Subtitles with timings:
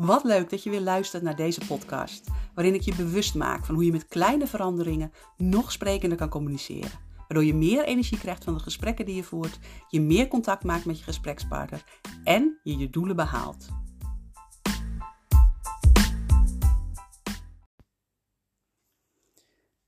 [0.00, 3.74] Wat leuk dat je weer luistert naar deze podcast, waarin ik je bewust maak van
[3.74, 6.90] hoe je met kleine veranderingen nog sprekender kan communiceren.
[7.16, 9.58] Waardoor je meer energie krijgt van de gesprekken die je voert,
[9.88, 11.84] je meer contact maakt met je gesprekspartner
[12.24, 13.68] en je je doelen behaalt.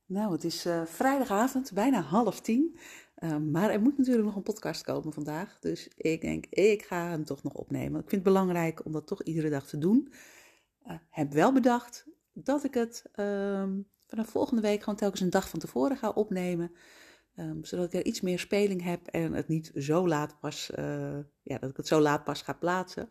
[0.07, 2.79] Nou, het is uh, vrijdagavond, bijna half tien.
[3.25, 5.59] Uh, maar er moet natuurlijk nog een podcast komen vandaag.
[5.61, 8.01] Dus ik denk, ik ga hem toch nog opnemen.
[8.01, 10.13] Ik vind het belangrijk om dat toch iedere dag te doen.
[10.87, 15.49] Uh, heb wel bedacht dat ik het ehm, vanaf volgende week gewoon telkens een dag
[15.49, 16.73] van tevoren ga opnemen.
[17.37, 20.71] Um, zodat ik er iets meer speling heb en het niet zo laat pas,
[21.43, 23.09] ja, dat ik het zo laat pas ga plaatsen.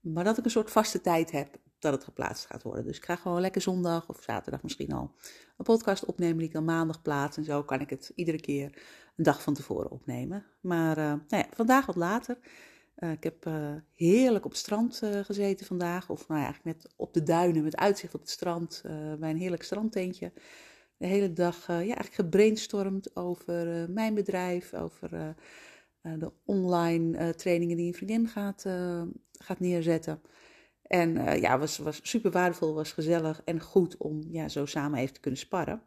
[0.00, 2.84] Maar dat ik een soort vaste tijd heb dat het geplaatst gaat worden.
[2.84, 5.14] Dus ik ga gewoon lekker zondag of zaterdag misschien al
[5.56, 7.36] een podcast opnemen die ik dan maandag plaats.
[7.36, 8.82] En zo kan ik het iedere keer
[9.16, 10.44] een dag van tevoren opnemen.
[10.60, 12.38] Maar uh, nou ja, vandaag wat later.
[12.98, 16.10] Uh, ik heb uh, heerlijk op het strand gezeten vandaag.
[16.10, 18.82] Of nou eigenlijk net op de duinen met uitzicht op het strand.
[19.18, 20.32] bij een heerlijk strandtentje.
[20.96, 24.74] De hele dag ja, eigenlijk gebrainstormd over mijn bedrijf.
[24.74, 25.34] Over
[26.00, 28.66] de online trainingen die een vriendin gaat,
[29.38, 30.20] gaat neerzetten.
[30.90, 34.98] En uh, ja, was, was super waardevol, was gezellig en goed om ja, zo samen
[34.98, 35.82] even te kunnen sparren.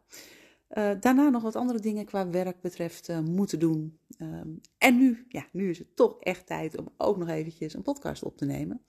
[0.70, 3.98] Uh, daarna nog wat andere dingen qua werk betreft uh, moeten doen.
[4.18, 7.82] Um, en nu, ja, nu is het toch echt tijd om ook nog eventjes een
[7.82, 8.84] podcast op te nemen.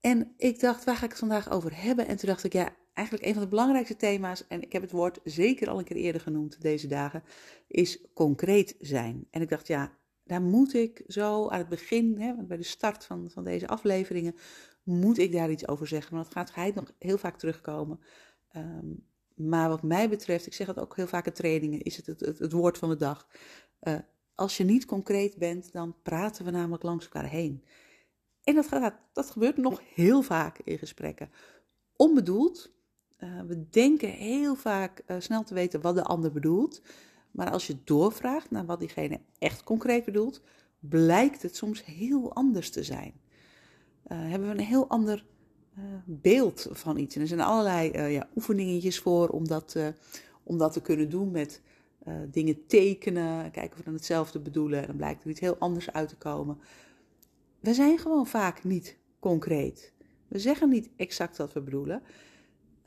[0.00, 2.06] En ik dacht, waar ga ik het vandaag over hebben?
[2.06, 4.90] En toen dacht ik, ja, eigenlijk een van de belangrijkste thema's, en ik heb het
[4.90, 7.22] woord zeker al een keer eerder genoemd deze dagen,
[7.66, 9.26] is concreet zijn.
[9.30, 9.98] En ik dacht, ja,
[10.30, 14.36] daar moet ik zo aan het begin, hè, bij de start van, van deze afleveringen,
[14.82, 16.14] moet ik daar iets over zeggen.
[16.14, 18.00] Want het gaat nog heel vaak terugkomen.
[18.56, 22.06] Um, maar wat mij betreft, ik zeg het ook heel vaak in trainingen, is het
[22.06, 23.28] het, het, woord van de dag.
[23.82, 23.94] Uh,
[24.34, 27.64] als je niet concreet bent, dan praten we namelijk langs elkaar heen.
[28.44, 31.30] En dat, gaat, dat gebeurt nog heel vaak in gesprekken.
[31.96, 32.72] Onbedoeld.
[33.18, 36.82] Uh, we denken heel vaak uh, snel te weten wat de ander bedoelt.
[37.30, 40.42] Maar als je doorvraagt naar wat diegene echt concreet bedoelt,
[40.78, 43.12] blijkt het soms heel anders te zijn.
[44.06, 45.24] Uh, hebben we een heel ander
[45.78, 47.14] uh, beeld van iets.
[47.14, 49.68] En er zijn allerlei uh, ja, oefeningetjes voor om dat,
[50.72, 51.62] te kunnen doen met
[52.30, 54.80] dingen tekenen, kijken of we dan hetzelfde bedoelen.
[54.80, 56.58] En dan blijkt er iets heel anders uit te komen.
[57.60, 59.92] We zijn gewoon vaak niet concreet.
[60.28, 62.02] We zeggen niet exact wat we bedoelen.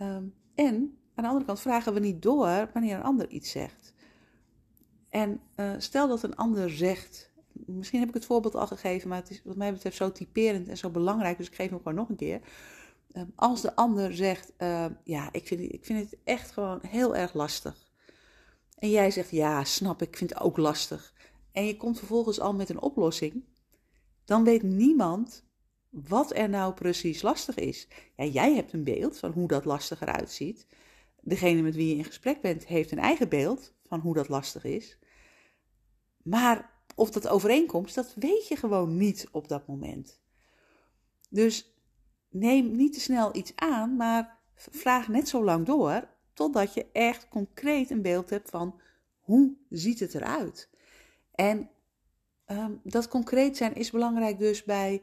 [0.02, 3.94] Um, en aan de andere kant vragen we niet door wanneer een ander iets zegt.
[5.14, 5.42] En
[5.78, 7.34] stel dat een ander zegt
[7.66, 10.68] misschien heb ik het voorbeeld al gegeven, maar het is wat mij betreft zo typerend
[10.68, 12.42] en zo belangrijk, dus ik geef hem gewoon nog een keer.
[13.12, 17.16] Ehm, als de ander zegt, uh, ja, ik vind, ik vind het echt gewoon heel
[17.16, 17.92] erg lastig.
[18.78, 21.14] En jij zegt, ja, snap ik, vind het ook lastig.
[21.52, 23.44] En je komt vervolgens al met een oplossing,
[24.26, 25.44] dan weet niemand
[25.90, 27.88] wat er nou precies lastig is.
[28.16, 30.68] Ja, jij hebt een beeld van hoe dat lastig eruit ziet.
[31.22, 34.64] Degene met wie je in gesprek bent, heeft een eigen beeld van hoe dat lastig
[34.64, 34.98] is.
[36.24, 40.22] Maar of dat overeenkomt, dat weet je gewoon niet op dat moment.
[41.30, 41.74] Dus
[42.30, 47.28] neem niet te snel iets aan, maar vraag net zo lang door totdat je echt
[47.28, 48.82] concreet een beeld hebt van
[49.20, 50.70] hoe ziet het eruit.
[51.32, 51.70] En
[52.48, 55.02] um, dat concreet zijn is belangrijk dus bij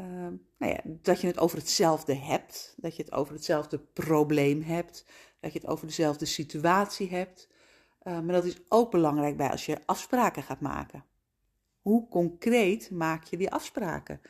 [0.00, 4.62] um, nou ja, dat je het over hetzelfde hebt, dat je het over hetzelfde probleem
[4.62, 5.04] hebt,
[5.40, 7.48] dat je het over dezelfde situatie hebt.
[8.02, 11.04] Uh, maar dat is ook belangrijk bij als je afspraken gaat maken.
[11.80, 14.20] Hoe concreet maak je die afspraken?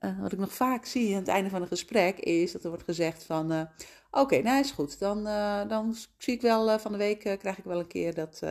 [0.00, 2.68] Uh, wat ik nog vaak zie aan het einde van een gesprek is dat er
[2.68, 3.62] wordt gezegd van uh,
[4.10, 5.24] oké, nou is goed, dan,
[5.68, 8.42] dan zie ik wel van de week krijg ik wel een keer dat,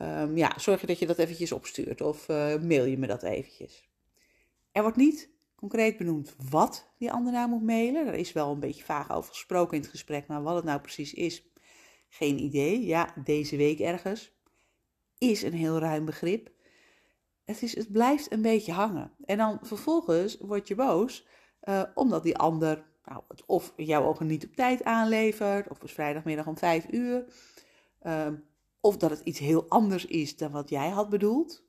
[0.00, 2.28] um, ja, zorg je dat je dat eventjes opstuurt of
[2.60, 3.88] mail je me dat eventjes.
[4.72, 8.06] Er wordt niet concreet benoemd wat die ander nou moet mailen.
[8.06, 10.80] Er is wel een beetje vaag over gesproken in het gesprek, maar wat het nou
[10.80, 11.50] precies is,
[12.08, 12.86] geen idee.
[12.86, 14.32] Ja, deze week ergens
[15.18, 16.56] is een heel ruim begrip
[17.48, 19.12] het, is, het blijft een beetje hangen.
[19.24, 21.26] En dan vervolgens word je boos
[21.62, 25.90] uh, omdat die ander nou, het of jouw ogen niet op tijd aanlevert, of het
[25.90, 27.24] vrijdagmiddag om vijf uur,
[28.02, 28.26] uh,
[28.80, 31.66] of dat het iets heel anders is dan wat jij had bedoeld.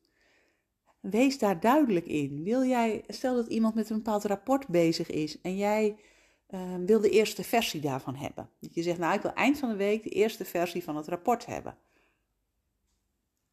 [0.99, 2.43] Wees daar duidelijk in.
[2.43, 5.99] Wil jij, stel dat iemand met een bepaald rapport bezig is en jij
[6.49, 8.49] uh, wil de eerste versie daarvan hebben.
[8.59, 11.07] Dat je zegt, nou ik wil eind van de week de eerste versie van het
[11.07, 11.77] rapport hebben.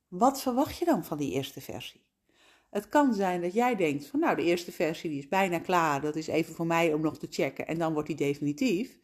[0.08, 2.04] Wat verwacht je dan van die eerste versie?
[2.70, 6.00] Het kan zijn dat jij denkt van nou, de eerste versie die is bijna klaar,
[6.00, 8.98] dat is even voor mij om nog te checken en dan wordt die definitief.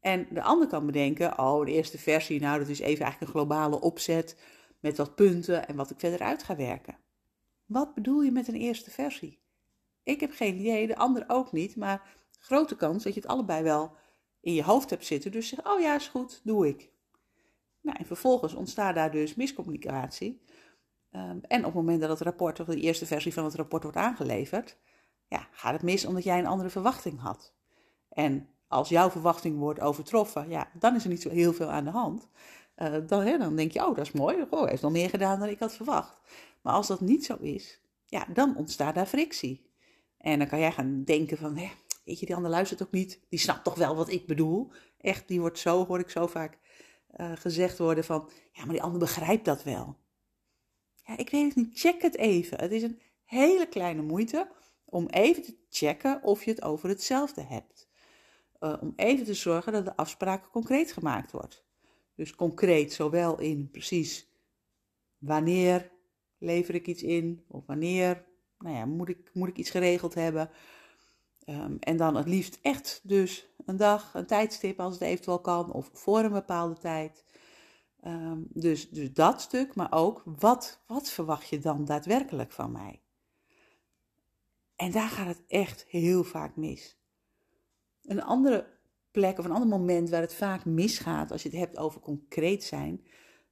[0.00, 3.40] En de ander kan bedenken, oh, de eerste versie, nou, dat is even eigenlijk een
[3.40, 4.36] globale opzet
[4.80, 6.96] met wat punten en wat ik verder uit ga werken.
[7.66, 9.40] Wat bedoel je met een eerste versie?
[10.02, 13.62] Ik heb geen idee, de ander ook niet, maar grote kans dat je het allebei
[13.62, 13.92] wel
[14.40, 15.32] in je hoofd hebt zitten.
[15.32, 16.90] Dus zeg, oh ja, is goed, doe ik.
[17.80, 20.42] Nou, en vervolgens ontstaat daar dus miscommunicatie.
[21.10, 23.82] Ehm, en op het moment dat het rapport of de eerste versie van het rapport
[23.82, 24.76] wordt aangeleverd,
[25.28, 27.54] ja, gaat het mis omdat jij een andere verwachting had.
[28.08, 31.84] En als jouw verwachting wordt overtroffen, ja, dan is er niet zo heel veel aan
[31.84, 32.28] de hand.
[32.76, 34.46] Uh, dan, hè, dan denk je, oh, dat is mooi.
[34.50, 36.20] Hij heeft nog meer gedaan dan ik had verwacht.
[36.62, 39.70] Maar als dat niet zo is, ja, dan ontstaat daar frictie.
[40.18, 41.70] En dan kan jij gaan denken van, hè,
[42.04, 43.20] weet je, die ander luistert ook niet.
[43.28, 44.72] Die snapt toch wel wat ik bedoel.
[44.98, 46.58] Echt, die wordt zo, hoor ik zo vaak
[47.16, 49.96] uh, gezegd worden van, ja, maar die ander begrijpt dat wel.
[51.04, 51.78] Ja, ik weet het niet.
[51.78, 52.60] Check het even.
[52.60, 54.50] Het is een hele kleine moeite
[54.84, 57.88] om even te checken of je het over hetzelfde hebt.
[58.60, 61.64] Uh, om even te zorgen dat de afspraak concreet gemaakt wordt.
[62.14, 64.30] Dus concreet, zowel in precies
[65.18, 65.90] wanneer
[66.38, 68.24] lever ik iets in, of wanneer
[68.58, 70.50] nou ja, moet, ik, moet ik iets geregeld hebben.
[71.46, 75.72] Um, en dan het liefst echt dus een dag, een tijdstip als het eventueel kan,
[75.72, 77.24] of voor een bepaalde tijd.
[78.04, 83.02] Um, dus, dus dat stuk, maar ook wat, wat verwacht je dan daadwerkelijk van mij?
[84.76, 86.98] En daar gaat het echt heel vaak mis.
[88.02, 88.66] Een andere
[89.10, 92.64] plek of een ander moment waar het vaak misgaat als je het hebt over concreet
[92.64, 93.06] zijn,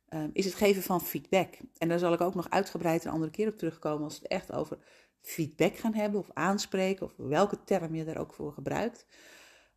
[0.09, 1.59] um, is het geven van feedback.
[1.79, 4.53] En daar zal ik ook nog uitgebreid een andere keer op terugkomen als het echt
[4.53, 4.79] over
[5.21, 9.07] feedback gaan hebben of aanspreken of welke term je daar ook voor gebruikt.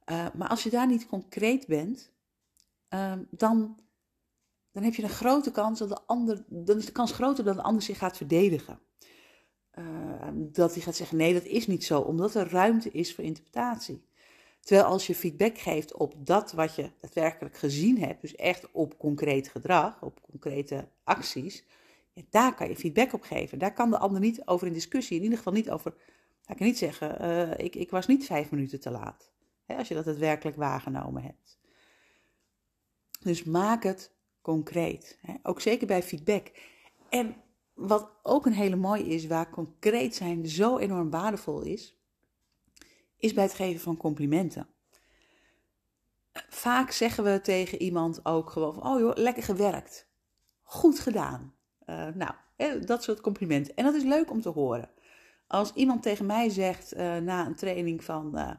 [0.06, 2.12] Uh, maar als je daar niet concreet bent,
[2.90, 3.80] um, dan,
[4.72, 7.56] dan heb je een grote kans dat de ander, dan is de kans groter dat
[7.56, 8.80] de ander zich gaat verdedigen.
[9.80, 13.24] Uh, dat hij gaat zeggen: nee, dat is niet zo, omdat er ruimte is voor
[13.24, 14.04] interpretatie.
[14.60, 18.98] Terwijl als je feedback geeft op dat wat je daadwerkelijk gezien hebt, dus echt op
[18.98, 21.64] concreet gedrag, op concrete acties,
[22.30, 23.60] daar kan je feedback op geven.
[23.60, 25.96] Daar kan de ander niet over in discussie, in ieder geval niet over,
[26.46, 29.32] hij kan niet zeggen, uh, ik, ik was niet vijf minuten te laat,
[29.66, 31.60] hè, als je dat daadwerkelijk waargenomen hebt.
[33.20, 36.52] Dus maak het concreet, hè, ook zeker bij feedback.
[37.10, 37.36] En
[37.74, 41.98] wat ook een hele mooie is, waar concreet zijn zo enorm waardevol is,
[43.18, 44.68] is bij het geven van complimenten.
[46.50, 50.08] Vaak zeggen we tegen iemand ook gewoon van, oh joh, lekker gewerkt.
[50.62, 51.54] Goed gedaan.
[51.90, 52.34] Uh, nou,
[52.86, 53.76] dat soort complimenten.
[53.76, 54.90] En dat is leuk om te horen.
[55.48, 58.52] Als iemand tegen mij zegt uh, na een training van, uh,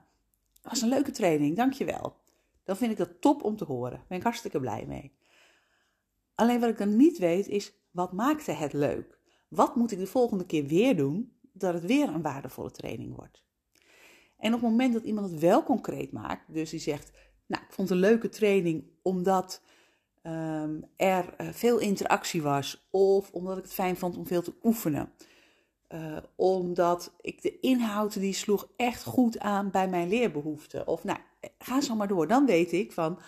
[0.62, 2.16] was een leuke training, dankjewel.
[2.64, 3.90] Dan vind ik dat top om te horen.
[3.90, 5.12] Daar ben ik hartstikke blij mee.
[6.34, 9.18] Alleen wat ik dan niet weet is, wat maakte het leuk?
[9.48, 13.42] Wat moet ik de volgende keer weer doen, dat het weer een waardevolle training wordt?
[14.38, 17.12] En op het moment dat iemand het wel concreet maakt, dus die zegt,
[17.46, 19.62] nou, ik vond het een leuke training omdat
[20.26, 24.54] um, er uh, veel interactie was, of omdat ik het fijn vond om veel te
[24.62, 25.12] oefenen.
[25.88, 30.86] Uh, omdat ik de inhoud die sloeg echt goed aan bij mijn leerbehoeften.
[30.86, 31.18] Of nou,
[31.58, 32.26] ga zo maar door.
[32.26, 33.18] Dan weet ik van,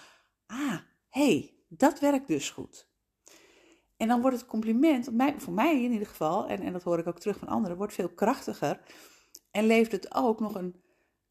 [0.47, 0.79] ah,
[1.09, 2.89] hey, dat werkt dus goed.
[3.97, 7.07] En dan wordt het compliment, voor mij in ieder geval, en, en dat hoor ik
[7.07, 8.81] ook terug van anderen, wordt veel krachtiger.
[9.51, 10.85] En levert het ook nog een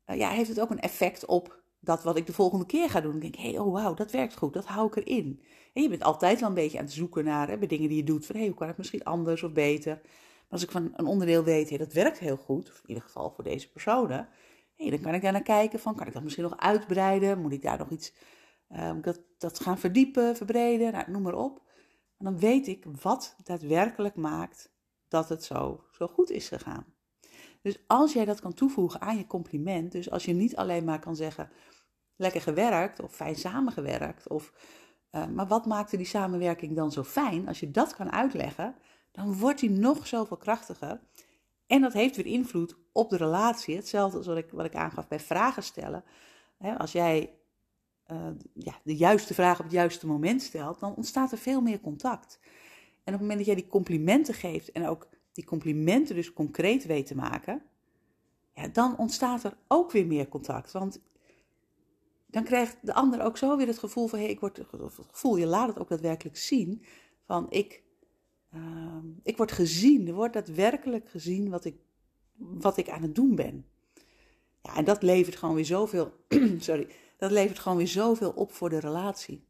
[0.06, 3.20] ja, heeft het ook een effect op dat wat ik de volgende keer ga doen.
[3.20, 5.42] Denk ik, hé, hey, oh wauw, dat werkt goed, dat hou ik erin.
[5.74, 7.98] En je bent altijd wel een beetje aan het zoeken naar hè, bij dingen die
[7.98, 8.26] je doet.
[8.26, 9.94] Van hé, hey, hoe kan het misschien anders of beter?
[9.94, 13.04] Maar als ik van een onderdeel weet, hey, dat werkt heel goed, of in ieder
[13.04, 14.28] geval voor deze personen.
[14.76, 17.42] Hey, dan kan ik daar naar kijken van, kan ik dat misschien nog uitbreiden?
[17.42, 18.14] Moet ik daar nog iets,
[18.72, 20.92] uh, dat, dat gaan verdiepen, verbreden?
[20.92, 21.62] Nou, noem maar op.
[22.18, 24.74] En dan weet ik wat daadwerkelijk maakt
[25.08, 26.95] dat het zo, zo goed is gegaan.
[27.66, 31.00] Dus als jij dat kan toevoegen aan je compliment, dus als je niet alleen maar
[31.00, 31.50] kan zeggen
[32.16, 34.54] lekker gewerkt of fijn samengewerkt, of,
[35.12, 37.48] uh, maar wat maakte die samenwerking dan zo fijn?
[37.48, 38.76] Als je dat kan uitleggen,
[39.12, 41.00] dan wordt die nog zoveel krachtiger.
[41.68, 43.76] En dat heeft weer invloed op de relatie.
[43.76, 46.04] Hetzelfde als wat ik, wat ik aangaf bij vragen stellen.
[46.78, 47.34] als jij
[48.12, 51.80] uh, ja, de juiste vraag op het juiste moment stelt, dan ontstaat er veel meer
[51.80, 52.40] contact.
[53.04, 56.86] En op het moment dat jij die complimenten geeft en ook die complimenten dus concreet
[56.86, 57.62] weet te maken,
[58.54, 60.72] ja, dan ontstaat er ook weer meer contact.
[60.72, 61.02] Want
[62.26, 64.60] dan krijgt de ander ook zo weer het gevoel van, hey, ik word,
[65.12, 66.84] gevoel, je laat het ook daadwerkelijk zien,
[67.26, 67.84] van ik,
[68.54, 71.76] uh, ik word gezien, er wordt daadwerkelijk gezien wat ik,
[72.36, 73.66] wat ik aan het doen ben.
[74.62, 76.14] Ja, en dat levert gewoon weer zoveel,
[76.58, 76.88] sorry,
[77.18, 79.44] dat levert gewoon weer zoveel op voor de relatie.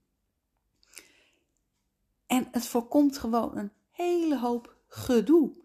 [2.25, 5.63] En het voorkomt gewoon een hele hoop gedoe.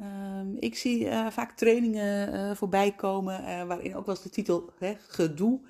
[0.00, 4.30] Um, ik zie uh, vaak trainingen uh, voorbij komen uh, waarin ook wel eens de
[4.30, 5.60] titel hè, gedoe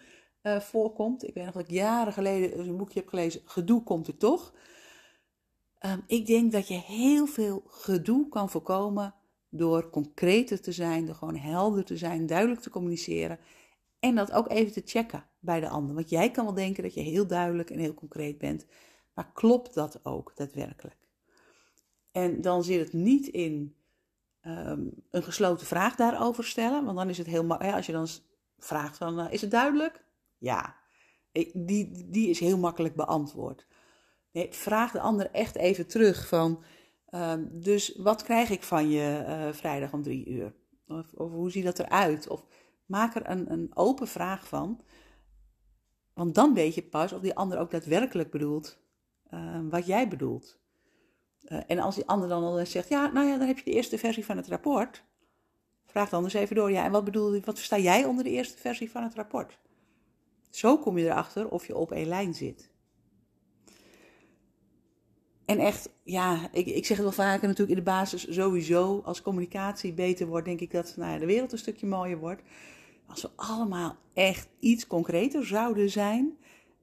[0.60, 1.24] voorkomt.
[1.28, 4.54] Ik weet nog dat ik jaren geleden een boekje heb gelezen, Gedoe komt er toch.
[5.86, 9.14] Um, ik denk dat je heel veel gedoe kan voorkomen
[9.48, 13.38] door concreter te zijn, door gewoon helder te zijn, duidelijk te communiceren
[13.98, 15.94] En dat ook even te checken bij de ander.
[15.94, 18.66] Want jij kan wel denken dat je heel duidelijk en heel concreet bent.
[19.14, 20.96] Maar klopt dat ook daadwerkelijk?
[22.12, 23.75] En dan zit het niet in
[24.46, 26.84] ehm, een gesloten vraag daarover stellen.
[26.84, 27.76] Want dan is het heel makkelijk.
[27.76, 28.08] Als je dan
[28.58, 30.04] vraagt van, uh, is het duidelijk?
[30.38, 30.76] Ja,
[31.52, 33.66] die, die is heel makkelijk beantwoord.
[34.32, 36.64] Nee, vraag de ander echt even terug van,
[37.06, 40.54] ehm, dus wat krijg ik van je uh, vrijdag om drie uur?
[40.88, 42.28] Of, of, hoe ziet dat eruit?
[42.28, 42.44] Of
[42.86, 44.80] maak er een, een open vraag van.
[46.14, 48.78] Want dan weet je pas of die ander ook daadwerkelijk bedoelt
[49.30, 50.58] uh, wat jij bedoelt.
[51.52, 53.70] Uh, en als die ander dan al zegt, ja, nou ja, dan heb je de
[53.70, 55.04] eerste versie van het rapport.
[55.86, 58.30] Vraag dan eens even door, ja, en wat bedoel je, wat versta jij onder de
[58.30, 59.58] eerste versie van het rapport?
[60.50, 62.70] Zo kom je erachter of je op één lijn zit.
[65.44, 69.00] En echt, ja, ik, ik zeg het wel vaker natuurlijk in de basis sowieso.
[69.04, 72.42] Als communicatie beter wordt, denk ik dat nou ja, de wereld een stukje mooier wordt.
[73.06, 76.36] Als we allemaal echt iets concreter zouden zijn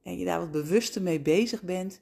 [0.04, 2.02] en je daar wat bewuster mee bezig bent,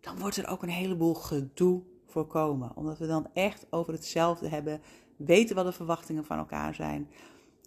[0.00, 2.76] dan wordt er ook een heleboel gedoe voorkomen.
[2.76, 4.80] Omdat we dan echt over hetzelfde hebben,
[5.16, 7.10] weten wat de verwachtingen van elkaar zijn.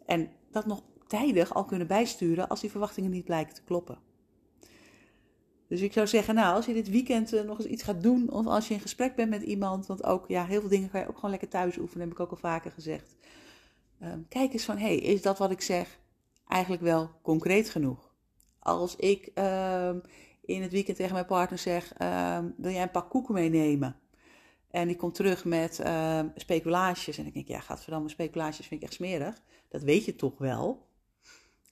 [0.06, 3.98] En dat nog tijdig al kunnen bijsturen als die verwachtingen niet blijken te kloppen.
[5.68, 8.32] Dus ik zou zeggen, nou, als je dit weekend eh, nog eens iets gaat doen,
[8.32, 11.00] of als je in gesprek bent met iemand, want ook, ja, heel veel dingen kan
[11.00, 13.16] je ook gewoon lekker thuis oefenen, heb ik ook al vaker gezegd.
[14.00, 16.00] Ehm, kijk eens van, hey, is dat wat ik zeg
[16.48, 18.14] eigenlijk wel concreet genoeg?
[18.60, 20.00] Als ik ehm,
[20.42, 23.96] in het weekend tegen mijn partner zeg, ehm, wil jij een pak koeken meenemen?
[24.74, 25.82] En die komt terug met
[26.36, 27.18] speculaasjes.
[27.18, 29.42] En ik denk, ja, gaat verdamme, speculaasjes vind ik echt smerig.
[29.70, 30.88] Dat weet je toch wel?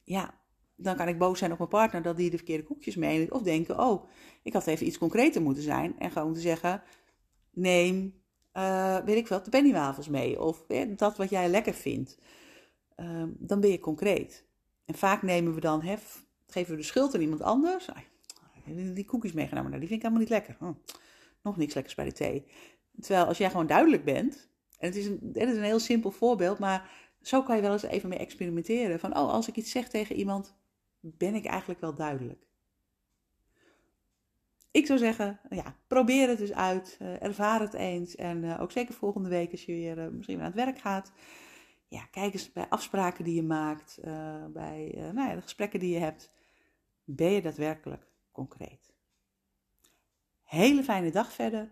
[0.03, 0.33] Ja,
[0.75, 3.31] dan kan ik boos zijn op mijn partner dat die de verkeerde koekjes meeneemt.
[3.31, 4.09] Of denken, oh,
[4.43, 5.99] ik had even iets concreter moeten zijn.
[5.99, 6.83] En gewoon te zeggen,
[7.51, 8.21] neem,
[8.53, 10.41] uh, weet ik veel, de pennywafels mee.
[10.41, 10.65] Of
[10.95, 12.17] dat wat jij lekker vindt.
[12.97, 14.45] Uh, dan ben je concreet.
[14.85, 17.87] En vaak nemen we dan, hef, geven we de schuld aan iemand anders.
[18.93, 20.57] Die koekjes meegenomen, nou, die vind ik helemaal niet lekker.
[20.59, 20.75] Oh,
[21.41, 22.45] nog niks lekkers bij de thee.
[22.99, 26.11] Terwijl als jij gewoon duidelijk bent, en het is een, het is een heel simpel
[26.11, 26.89] voorbeeld, maar
[27.21, 28.99] zo kan je wel eens even mee experimenteren.
[28.99, 30.55] Van, oh, als ik iets zeg tegen iemand,
[30.99, 32.47] ben ik eigenlijk wel duidelijk?
[34.71, 36.97] Ik zou zeggen, ja, probeer het dus uit.
[37.01, 38.15] Uh, ervaar het eens.
[38.15, 40.79] En uh, ook zeker volgende week als je weer uh, misschien weer aan het werk
[40.79, 41.11] gaat.
[41.87, 43.99] Ja, kijk eens bij afspraken die je maakt.
[44.53, 46.31] bij nou ja, de gesprekken die je hebt.
[47.03, 48.93] Ben je daadwerkelijk concreet?
[50.43, 51.71] Hele fijne dag verder.